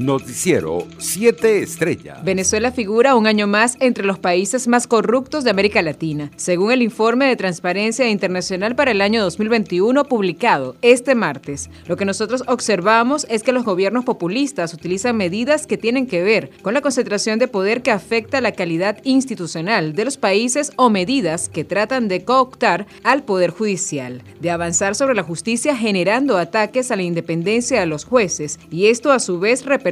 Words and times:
Noticiero 0.00 0.86
7 0.96 1.62
Estrellas. 1.62 2.24
Venezuela 2.24 2.72
figura 2.72 3.16
un 3.16 3.26
año 3.26 3.46
más 3.46 3.76
entre 3.80 4.06
los 4.06 4.18
países 4.18 4.66
más 4.66 4.86
corruptos 4.86 5.44
de 5.44 5.50
América 5.50 5.82
Latina, 5.82 6.30
según 6.36 6.72
el 6.72 6.80
informe 6.80 7.26
de 7.26 7.36
Transparencia 7.36 8.08
Internacional 8.08 8.74
para 8.74 8.92
el 8.92 9.02
año 9.02 9.20
2021 9.22 10.04
publicado 10.04 10.74
este 10.80 11.14
martes. 11.14 11.68
Lo 11.86 11.98
que 11.98 12.06
nosotros 12.06 12.44
observamos 12.46 13.26
es 13.28 13.42
que 13.42 13.52
los 13.52 13.62
gobiernos 13.62 14.06
populistas 14.06 14.72
utilizan 14.72 15.18
medidas 15.18 15.66
que 15.66 15.76
tienen 15.76 16.06
que 16.06 16.22
ver 16.22 16.50
con 16.62 16.72
la 16.72 16.80
concentración 16.80 17.38
de 17.38 17.48
poder 17.48 17.82
que 17.82 17.90
afecta 17.90 18.40
la 18.40 18.52
calidad 18.52 19.00
institucional 19.04 19.92
de 19.92 20.06
los 20.06 20.16
países 20.16 20.72
o 20.76 20.88
medidas 20.88 21.50
que 21.50 21.64
tratan 21.64 22.08
de 22.08 22.24
cooptar 22.24 22.86
al 23.04 23.22
poder 23.24 23.50
judicial, 23.50 24.22
de 24.40 24.50
avanzar 24.50 24.94
sobre 24.94 25.14
la 25.14 25.24
justicia 25.24 25.76
generando 25.76 26.38
ataques 26.38 26.90
a 26.90 26.96
la 26.96 27.02
independencia 27.02 27.80
de 27.80 27.86
los 27.86 28.06
jueces 28.06 28.58
y 28.70 28.86
esto 28.86 29.12
a 29.12 29.18
su 29.18 29.38
vez 29.38 29.66
repercute 29.66 29.89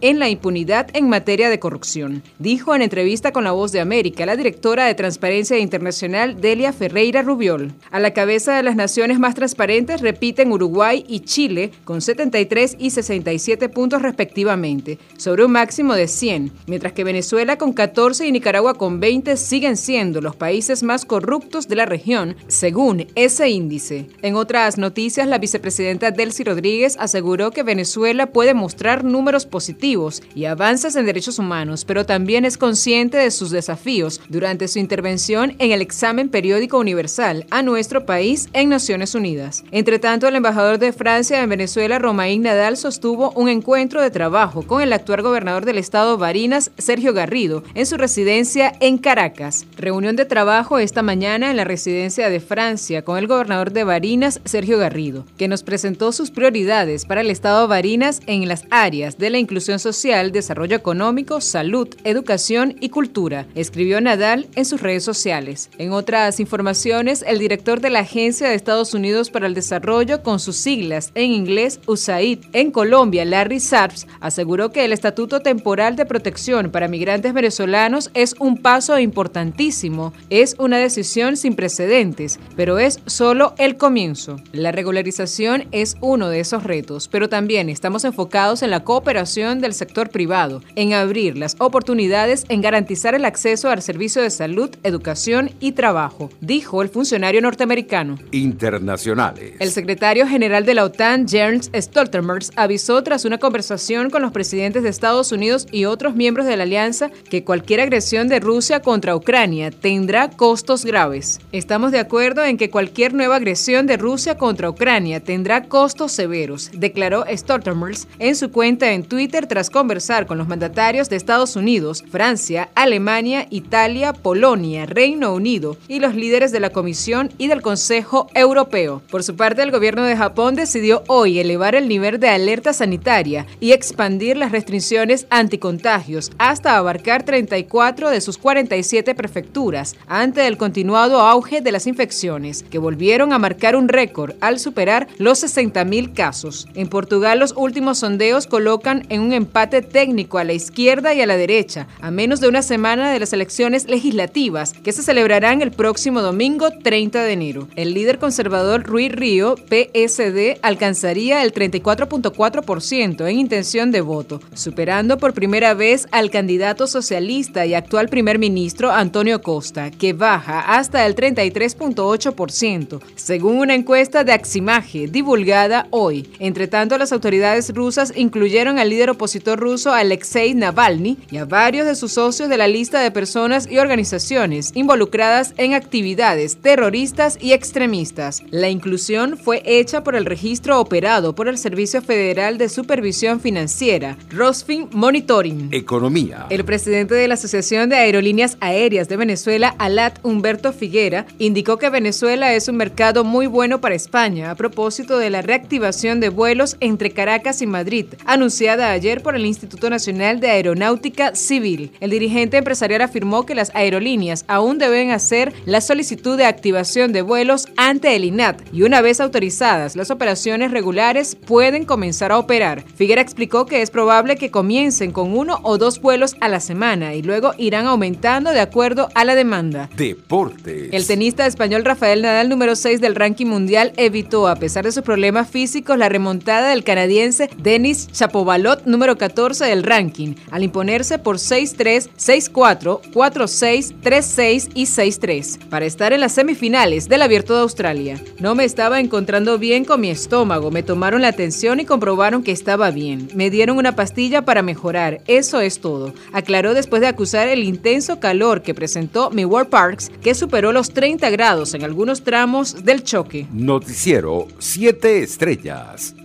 en 0.00 0.18
la 0.18 0.28
impunidad 0.28 0.88
en 0.92 1.08
materia 1.08 1.48
de 1.48 1.58
corrupción, 1.58 2.22
dijo 2.38 2.74
en 2.74 2.82
entrevista 2.82 3.32
con 3.32 3.44
La 3.44 3.52
Voz 3.52 3.72
de 3.72 3.80
América 3.80 4.26
la 4.26 4.36
directora 4.36 4.86
de 4.86 4.94
Transparencia 4.94 5.58
Internacional 5.58 6.40
Delia 6.40 6.72
Ferreira 6.72 7.22
Rubiol. 7.22 7.72
A 7.90 8.00
la 8.00 8.12
cabeza 8.12 8.56
de 8.56 8.62
las 8.62 8.76
naciones 8.76 9.18
más 9.18 9.34
transparentes 9.34 10.00
repiten 10.00 10.52
Uruguay 10.52 11.04
y 11.08 11.20
Chile 11.20 11.70
con 11.84 12.00
73 12.00 12.76
y 12.78 12.90
67 12.90 13.68
puntos 13.68 14.02
respectivamente, 14.02 14.98
sobre 15.16 15.44
un 15.44 15.52
máximo 15.52 15.94
de 15.94 16.08
100, 16.08 16.52
mientras 16.66 16.92
que 16.92 17.04
Venezuela 17.04 17.56
con 17.56 17.72
14 17.72 18.26
y 18.26 18.32
Nicaragua 18.32 18.74
con 18.74 19.00
20 19.00 19.36
siguen 19.36 19.76
siendo 19.76 20.20
los 20.20 20.36
países 20.36 20.82
más 20.82 21.04
corruptos 21.04 21.68
de 21.68 21.76
la 21.76 21.86
región, 21.86 22.36
según 22.48 23.06
ese 23.14 23.48
índice. 23.48 24.06
En 24.22 24.34
otras 24.34 24.76
noticias, 24.76 25.26
la 25.26 25.38
vicepresidenta 25.38 26.10
Delcy 26.10 26.44
Rodríguez 26.44 26.96
aseguró 26.98 27.50
que 27.52 27.62
Venezuela 27.62 28.26
puede 28.26 28.54
mostrar 28.54 29.04
números 29.04 29.29
positivos 29.46 30.22
y 30.34 30.44
avances 30.44 30.96
en 30.96 31.06
derechos 31.06 31.38
humanos, 31.38 31.84
pero 31.84 32.04
también 32.04 32.44
es 32.44 32.58
consciente 32.58 33.16
de 33.16 33.30
sus 33.30 33.50
desafíos 33.50 34.20
durante 34.28 34.68
su 34.68 34.78
intervención 34.78 35.54
en 35.58 35.70
el 35.72 35.82
examen 35.82 36.28
periódico 36.28 36.78
universal 36.78 37.46
a 37.50 37.62
nuestro 37.62 38.04
país 38.04 38.48
en 38.52 38.68
Naciones 38.68 39.14
Unidas. 39.14 39.64
Entre 39.70 39.98
tanto, 39.98 40.26
el 40.26 40.36
embajador 40.36 40.78
de 40.78 40.92
Francia 40.92 41.42
en 41.42 41.48
Venezuela, 41.48 41.98
Romain 41.98 42.42
Nadal, 42.42 42.76
sostuvo 42.76 43.30
un 43.32 43.48
encuentro 43.48 44.02
de 44.02 44.10
trabajo 44.10 44.62
con 44.62 44.82
el 44.82 44.92
actual 44.92 45.22
gobernador 45.22 45.64
del 45.64 45.78
estado 45.78 46.18
Barinas, 46.18 46.70
Sergio 46.78 47.12
Garrido, 47.12 47.62
en 47.74 47.86
su 47.86 47.96
residencia 47.96 48.72
en 48.80 48.98
Caracas. 48.98 49.66
Reunión 49.76 50.16
de 50.16 50.24
trabajo 50.24 50.78
esta 50.78 51.02
mañana 51.02 51.50
en 51.50 51.56
la 51.56 51.64
residencia 51.64 52.28
de 52.28 52.40
Francia 52.40 53.02
con 53.02 53.18
el 53.18 53.26
gobernador 53.26 53.72
de 53.72 53.84
Barinas, 53.84 54.40
Sergio 54.44 54.78
Garrido, 54.78 55.24
que 55.36 55.48
nos 55.48 55.62
presentó 55.62 56.12
sus 56.12 56.30
prioridades 56.30 57.04
para 57.04 57.20
el 57.20 57.30
estado 57.30 57.68
Barinas 57.68 58.20
en 58.26 58.48
las 58.48 58.64
áreas 58.70 59.09
de 59.18 59.30
la 59.30 59.38
inclusión 59.38 59.78
social, 59.78 60.32
desarrollo 60.32 60.76
económico, 60.76 61.40
salud, 61.40 61.88
educación 62.04 62.76
y 62.80 62.90
cultura, 62.90 63.46
escribió 63.54 64.00
Nadal 64.00 64.48
en 64.54 64.64
sus 64.64 64.80
redes 64.80 65.04
sociales. 65.04 65.70
En 65.78 65.92
otras 65.92 66.40
informaciones, 66.40 67.24
el 67.26 67.38
director 67.38 67.80
de 67.80 67.90
la 67.90 68.00
Agencia 68.00 68.48
de 68.48 68.54
Estados 68.54 68.94
Unidos 68.94 69.30
para 69.30 69.46
el 69.46 69.54
Desarrollo, 69.54 70.22
con 70.22 70.40
sus 70.40 70.56
siglas 70.56 71.12
en 71.14 71.30
inglés 71.30 71.80
USAID, 71.86 72.40
en 72.52 72.70
Colombia, 72.70 73.24
Larry 73.24 73.60
Sarps, 73.60 74.06
aseguró 74.20 74.70
que 74.70 74.84
el 74.84 74.92
Estatuto 74.92 75.40
Temporal 75.40 75.96
de 75.96 76.06
Protección 76.06 76.70
para 76.70 76.88
Migrantes 76.88 77.32
Venezolanos 77.32 78.10
es 78.14 78.34
un 78.38 78.56
paso 78.56 78.98
importantísimo, 78.98 80.12
es 80.30 80.56
una 80.58 80.78
decisión 80.78 81.36
sin 81.36 81.54
precedentes, 81.54 82.38
pero 82.56 82.78
es 82.78 83.00
solo 83.06 83.54
el 83.58 83.76
comienzo. 83.76 84.36
La 84.52 84.72
regularización 84.72 85.66
es 85.72 85.96
uno 86.00 86.28
de 86.28 86.40
esos 86.40 86.64
retos, 86.64 87.08
pero 87.08 87.28
también 87.28 87.68
estamos 87.68 88.04
enfocados 88.04 88.62
en 88.62 88.70
la 88.70 88.84
cooperación 88.84 88.99
del 89.04 89.74
sector 89.74 90.10
privado, 90.10 90.62
en 90.76 90.92
abrir 90.92 91.36
las 91.36 91.56
oportunidades 91.58 92.44
en 92.48 92.60
garantizar 92.60 93.14
el 93.14 93.24
acceso 93.24 93.68
al 93.68 93.82
servicio 93.82 94.22
de 94.22 94.30
salud, 94.30 94.70
educación 94.82 95.50
y 95.58 95.72
trabajo, 95.72 96.30
dijo 96.40 96.82
el 96.82 96.88
funcionario 96.88 97.40
norteamericano. 97.40 98.18
Internacionales. 98.30 99.54
El 99.58 99.70
secretario 99.70 100.26
general 100.26 100.64
de 100.64 100.74
la 100.74 100.84
OTAN, 100.84 101.26
Jens 101.26 101.70
Stoltenberg, 101.74 102.44
avisó 102.56 103.02
tras 103.02 103.24
una 103.24 103.38
conversación 103.38 104.10
con 104.10 104.22
los 104.22 104.32
presidentes 104.32 104.82
de 104.82 104.90
Estados 104.90 105.32
Unidos 105.32 105.66
y 105.72 105.86
otros 105.86 106.14
miembros 106.14 106.46
de 106.46 106.56
la 106.56 106.64
alianza 106.64 107.10
que 107.28 107.42
cualquier 107.44 107.80
agresión 107.80 108.28
de 108.28 108.40
Rusia 108.40 108.80
contra 108.80 109.16
Ucrania 109.16 109.70
tendrá 109.70 110.30
costos 110.30 110.84
graves. 110.84 111.40
Estamos 111.52 111.90
de 111.90 111.98
acuerdo 111.98 112.44
en 112.44 112.56
que 112.56 112.70
cualquier 112.70 113.14
nueva 113.14 113.36
agresión 113.36 113.86
de 113.86 113.96
Rusia 113.96 114.36
contra 114.36 114.70
Ucrania 114.70 115.20
tendrá 115.20 115.64
costos 115.64 116.12
severos, 116.12 116.70
declaró 116.74 117.24
Stoltenberg 117.28 117.96
en 118.18 118.36
su 118.36 118.50
cuenta 118.50 118.89
en 118.90 119.04
Twitter 119.04 119.46
tras 119.46 119.70
conversar 119.70 120.26
con 120.26 120.38
los 120.38 120.48
mandatarios 120.48 121.08
de 121.08 121.16
Estados 121.16 121.56
Unidos, 121.56 122.04
Francia, 122.10 122.70
Alemania, 122.74 123.46
Italia, 123.50 124.12
Polonia, 124.12 124.86
Reino 124.86 125.32
Unido 125.32 125.76
y 125.88 126.00
los 126.00 126.14
líderes 126.14 126.52
de 126.52 126.60
la 126.60 126.70
Comisión 126.70 127.30
y 127.38 127.48
del 127.48 127.62
Consejo 127.62 128.28
Europeo. 128.34 129.02
Por 129.10 129.22
su 129.22 129.36
parte, 129.36 129.62
el 129.62 129.70
gobierno 129.70 130.02
de 130.04 130.16
Japón 130.16 130.54
decidió 130.54 131.02
hoy 131.06 131.38
elevar 131.38 131.74
el 131.74 131.88
nivel 131.88 132.18
de 132.18 132.28
alerta 132.28 132.72
sanitaria 132.72 133.46
y 133.60 133.72
expandir 133.72 134.36
las 134.36 134.52
restricciones 134.52 135.26
anticontagios 135.30 136.30
hasta 136.38 136.76
abarcar 136.76 137.22
34 137.22 138.10
de 138.10 138.20
sus 138.20 138.38
47 138.38 139.14
prefecturas 139.14 139.96
ante 140.06 140.46
el 140.46 140.56
continuado 140.56 141.20
auge 141.20 141.60
de 141.60 141.72
las 141.72 141.86
infecciones, 141.86 142.64
que 142.64 142.78
volvieron 142.78 143.32
a 143.32 143.38
marcar 143.38 143.76
un 143.76 143.88
récord 143.88 144.34
al 144.40 144.58
superar 144.58 145.06
los 145.18 145.42
60.000 145.42 146.14
casos. 146.14 146.66
En 146.74 146.88
Portugal, 146.88 147.38
los 147.38 147.54
últimos 147.56 147.98
sondeos 147.98 148.46
colocan 148.46 148.79
colocan 148.80 149.04
en 149.10 149.20
un 149.20 149.32
empate 149.34 149.82
técnico 149.82 150.38
a 150.38 150.44
la 150.44 150.54
izquierda 150.54 151.12
y 151.12 151.20
a 151.20 151.26
la 151.26 151.36
derecha, 151.36 151.86
a 152.00 152.10
menos 152.10 152.40
de 152.40 152.48
una 152.48 152.62
semana 152.62 153.12
de 153.12 153.20
las 153.20 153.34
elecciones 153.34 153.86
legislativas 153.86 154.72
que 154.72 154.92
se 154.92 155.02
celebrarán 155.02 155.60
el 155.60 155.70
próximo 155.70 156.22
domingo 156.22 156.70
30 156.70 157.22
de 157.22 157.32
enero. 157.32 157.68
El 157.76 157.92
líder 157.92 158.18
conservador 158.18 158.84
Rui 158.84 159.10
Río, 159.10 159.56
PSD, 159.56 160.58
alcanzaría 160.62 161.42
el 161.42 161.52
34.4% 161.52 163.28
en 163.28 163.38
intención 163.38 163.90
de 163.90 164.00
voto, 164.00 164.40
superando 164.54 165.18
por 165.18 165.34
primera 165.34 165.74
vez 165.74 166.06
al 166.10 166.30
candidato 166.30 166.86
socialista 166.86 167.66
y 167.66 167.74
actual 167.74 168.08
primer 168.08 168.38
ministro 168.38 168.90
Antonio 168.90 169.42
Costa, 169.42 169.90
que 169.90 170.14
baja 170.14 170.60
hasta 170.60 171.04
el 171.04 171.14
33.8%, 171.16 173.00
según 173.16 173.58
una 173.58 173.74
encuesta 173.74 174.24
de 174.24 174.32
Aximaje 174.32 175.06
divulgada 175.06 175.86
hoy. 175.90 176.30
Entre 176.38 176.66
tanto, 176.66 176.96
las 176.96 177.12
autoridades 177.12 177.74
rusas 177.74 178.12
incluyeron 178.16 178.69
al 178.78 178.90
líder 178.90 179.10
opositor 179.10 179.58
ruso 179.58 179.92
Alexei 179.92 180.54
Navalny 180.54 181.18
y 181.30 181.38
a 181.38 181.44
varios 181.44 181.86
de 181.86 181.94
sus 181.94 182.12
socios 182.12 182.48
de 182.48 182.56
la 182.56 182.68
lista 182.68 183.00
de 183.00 183.10
personas 183.10 183.68
y 183.70 183.78
organizaciones 183.78 184.72
involucradas 184.74 185.54
en 185.56 185.74
actividades 185.74 186.56
terroristas 186.56 187.38
y 187.40 187.52
extremistas. 187.52 188.42
La 188.50 188.68
inclusión 188.68 189.36
fue 189.36 189.62
hecha 189.64 190.04
por 190.04 190.14
el 190.14 190.24
registro 190.24 190.80
operado 190.80 191.34
por 191.34 191.48
el 191.48 191.58
Servicio 191.58 192.02
Federal 192.02 192.58
de 192.58 192.68
Supervisión 192.68 193.40
Financiera, 193.40 194.16
Rosfin 194.30 194.88
Monitoring. 194.92 195.68
Economía. 195.72 196.46
El 196.50 196.64
presidente 196.64 197.14
de 197.14 197.28
la 197.28 197.34
Asociación 197.34 197.88
de 197.88 197.96
Aerolíneas 197.96 198.56
Aéreas 198.60 199.08
de 199.08 199.16
Venezuela, 199.16 199.74
Alat 199.78 200.18
Humberto 200.22 200.72
Figuera, 200.72 201.26
indicó 201.38 201.78
que 201.78 201.90
Venezuela 201.90 202.54
es 202.54 202.68
un 202.68 202.76
mercado 202.76 203.24
muy 203.24 203.46
bueno 203.46 203.80
para 203.80 203.94
España 203.94 204.50
a 204.50 204.54
propósito 204.54 205.18
de 205.18 205.30
la 205.30 205.42
reactivación 205.42 206.20
de 206.20 206.28
vuelos 206.28 206.76
entre 206.80 207.10
Caracas 207.10 207.62
y 207.62 207.66
Madrid, 207.66 208.06
anunciada 208.24 208.59
ayer 208.68 209.22
por 209.22 209.34
el 209.34 209.46
Instituto 209.46 209.88
Nacional 209.88 210.38
de 210.38 210.50
Aeronáutica 210.50 211.34
Civil. 211.34 211.92
El 212.00 212.10
dirigente 212.10 212.58
empresarial 212.58 213.00
afirmó 213.00 213.46
que 213.46 213.54
las 213.54 213.74
aerolíneas 213.74 214.44
aún 214.48 214.76
deben 214.76 215.12
hacer 215.12 215.54
la 215.64 215.80
solicitud 215.80 216.36
de 216.36 216.44
activación 216.44 217.12
de 217.12 217.22
vuelos 217.22 217.68
ante 217.76 218.14
el 218.14 218.24
INAT 218.24 218.60
y 218.72 218.82
una 218.82 219.00
vez 219.00 219.20
autorizadas 219.20 219.96
las 219.96 220.10
operaciones 220.10 220.72
regulares 220.72 221.36
pueden 221.36 221.84
comenzar 221.84 222.32
a 222.32 222.38
operar. 222.38 222.84
Figuera 222.96 223.22
explicó 223.22 223.64
que 223.64 223.80
es 223.80 223.90
probable 223.90 224.36
que 224.36 224.50
comiencen 224.50 225.10
con 225.10 225.36
uno 225.36 225.60
o 225.62 225.78
dos 225.78 226.00
vuelos 226.02 226.36
a 226.40 226.48
la 226.48 226.60
semana 226.60 227.14
y 227.14 227.22
luego 227.22 227.54
irán 227.56 227.86
aumentando 227.86 228.50
de 228.50 228.60
acuerdo 228.60 229.08
a 229.14 229.24
la 229.24 229.34
demanda. 229.34 229.88
Deportes. 229.96 230.90
El 230.92 231.06
tenista 231.06 231.46
español 231.46 231.84
Rafael 231.84 232.20
Nadal, 232.20 232.50
número 232.50 232.76
6 232.76 233.00
del 233.00 233.14
ranking 233.14 233.46
mundial, 233.46 233.94
evitó, 233.96 234.48
a 234.48 234.56
pesar 234.56 234.84
de 234.84 234.92
sus 234.92 235.02
problemas 235.02 235.48
físicos, 235.48 235.96
la 235.96 236.10
remontada 236.10 236.68
del 236.68 236.84
canadiense 236.84 237.48
Denis 237.56 238.08
Chapovalov 238.12 238.49
Pobalot 238.50 238.84
número 238.84 239.16
14 239.16 239.66
del 239.66 239.84
ranking, 239.84 240.34
al 240.50 240.64
imponerse 240.64 241.20
por 241.20 241.36
6-3, 241.36 242.08
6-4, 242.18 243.00
4-6, 243.12 243.94
3-6 244.02 244.70
y 244.74 244.86
6-3, 244.86 245.68
para 245.68 245.86
estar 245.86 246.12
en 246.12 246.20
las 246.20 246.32
semifinales 246.32 247.08
del 247.08 247.22
Abierto 247.22 247.54
de 247.54 247.60
Australia. 247.60 248.20
No 248.40 248.56
me 248.56 248.64
estaba 248.64 248.98
encontrando 248.98 249.56
bien 249.56 249.84
con 249.84 250.00
mi 250.00 250.10
estómago, 250.10 250.72
me 250.72 250.82
tomaron 250.82 251.22
la 251.22 251.28
atención 251.28 251.78
y 251.78 251.84
comprobaron 251.84 252.42
que 252.42 252.50
estaba 252.50 252.90
bien. 252.90 253.28
Me 253.36 253.50
dieron 253.50 253.78
una 253.78 253.94
pastilla 253.94 254.44
para 254.44 254.62
mejorar, 254.62 255.20
eso 255.28 255.60
es 255.60 255.80
todo, 255.80 256.12
aclaró 256.32 256.74
después 256.74 257.02
de 257.02 257.06
acusar 257.06 257.46
el 257.46 257.62
intenso 257.62 258.18
calor 258.18 258.62
que 258.62 258.74
presentó 258.74 259.30
mi 259.30 259.44
World 259.44 259.70
Parks, 259.70 260.10
que 260.20 260.34
superó 260.34 260.72
los 260.72 260.90
30 260.90 261.30
grados 261.30 261.72
en 261.74 261.84
algunos 261.84 262.24
tramos 262.24 262.84
del 262.84 263.04
choque. 263.04 263.46
Noticiero 263.52 264.48
7 264.58 265.22
estrellas. 265.22 266.16